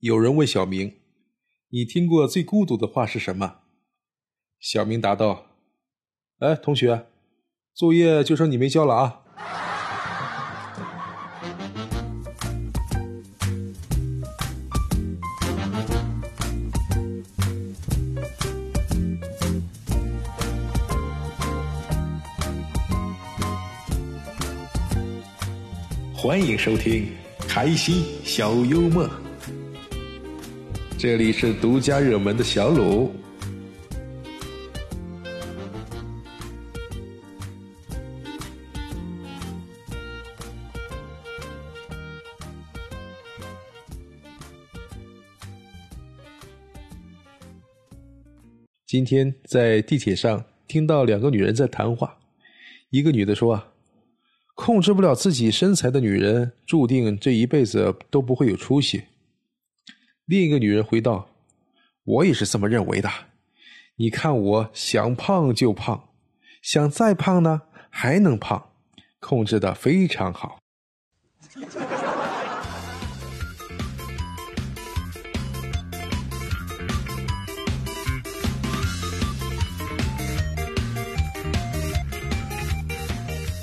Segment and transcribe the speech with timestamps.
[0.00, 0.94] 有人问小明
[1.68, 3.56] ：“你听过最孤独的话是什么？”
[4.58, 5.48] 小明答道
[6.40, 7.04] ：“哎，同学，
[7.74, 9.20] 作业就剩你没交了啊。”
[26.16, 27.12] 欢迎收听
[27.46, 29.04] 《开心小幽默》，
[31.02, 33.10] 这里是独家热门的小鲁。
[48.86, 52.18] 今天在地铁上听到两个女人在谈话，
[52.90, 53.54] 一个女的说。
[53.54, 53.66] 啊
[54.54, 59.02] 控制不了自己身材的女人，注定这一辈子都不会有出息。
[60.30, 61.28] 另一个女人回道
[62.06, 63.10] ：“我也是这么认为的。
[63.96, 66.10] 你看，我想胖就胖，
[66.62, 68.70] 想再胖呢还能胖，
[69.18, 70.60] 控制的非常好。”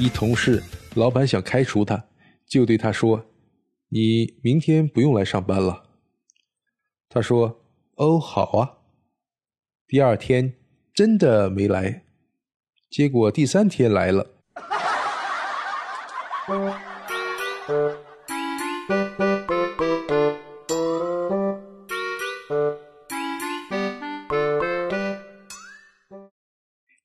[0.00, 0.60] 一同事。
[0.94, 2.06] 老板想开除他，
[2.48, 3.24] 就对他说
[3.90, 5.84] ：“你明天不用来上班了。”
[7.08, 7.60] 他说
[7.96, 8.78] ：“哦，好啊。”
[9.88, 10.52] 第二天
[10.92, 12.04] 真的没来，
[12.90, 14.26] 结果第三天来了。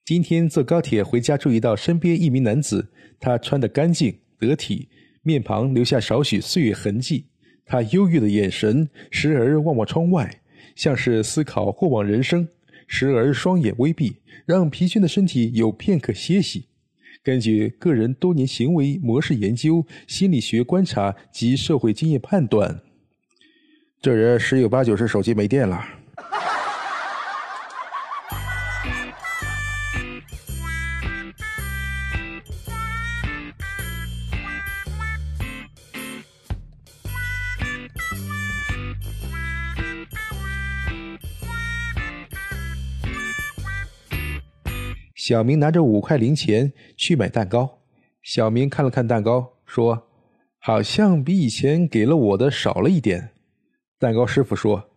[0.05, 4.89] 今天坐高铁回家，注意到身边一名男子，他穿得干净得体，
[5.21, 7.29] 面庞留下少许岁月痕迹。
[7.65, 10.41] 他忧郁的眼神时而望望窗外，
[10.75, 12.45] 像是思考过往人生；
[12.87, 16.65] 时而双眼微闭，让疲倦的身体有片刻歇息。
[17.23, 22.81] 根据个人多年行为模式研究、心理学观察及社会经验判断，
[24.01, 25.81] 这人十有八九是手机没电了。
[45.25, 47.79] 小明拿着五块零钱去买蛋糕。
[48.23, 50.09] 小明看了看蛋糕，说
[50.59, 53.29] ：“好像比以前给了我的少了一点。”
[53.97, 54.89] 蛋糕师傅说：“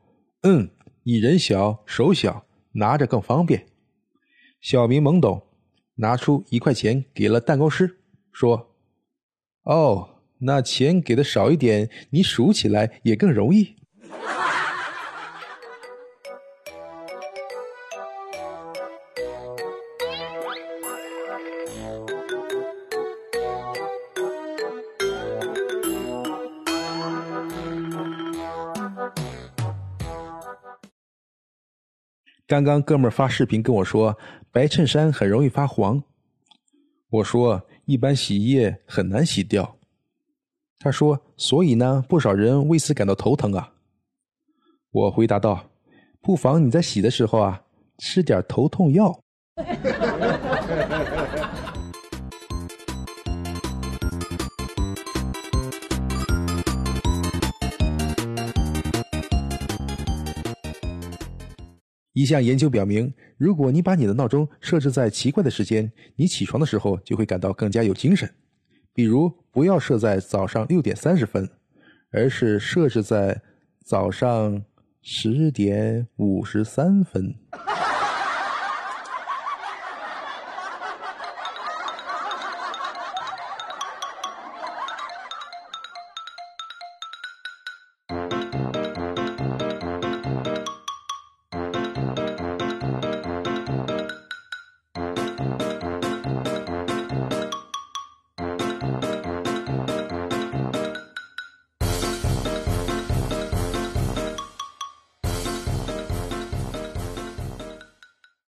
[0.43, 0.69] 嗯，
[1.05, 3.67] 你人小手小，拿着更方便。”
[4.61, 5.41] 小明懵懂，
[5.95, 8.01] 拿出一块钱给了蛋糕师，
[8.33, 8.75] 说
[9.63, 10.09] ：“哦，
[10.39, 13.77] 那钱给的少一点，你数起来也更容易。”
[32.47, 34.17] 刚刚哥们儿发视频跟我说，
[34.53, 36.01] 白衬衫很容易发黄。
[37.11, 39.77] 我说一般洗衣液很难洗掉。
[40.79, 43.73] 他说，所以呢，不少人为此感到头疼啊。
[44.93, 45.71] 我回答道，
[46.21, 47.61] 不妨你在洗的时候啊，
[47.99, 49.19] 吃点头痛药。
[62.17, 68.27] 一项研究表明，如果你把你的闹钟设置在奇怪的时间，你起床的时候就会感到更加有精神。
[68.95, 71.47] 比如，不要设在早上六点三十分，
[72.11, 73.39] 而是设置在
[73.85, 74.65] 早上
[75.03, 77.35] 十点五十三分。